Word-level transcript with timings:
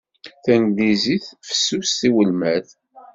Tanglizit 0.43 1.25
fessuset 1.47 2.01
i 2.07 2.09
welmad. 2.15 2.65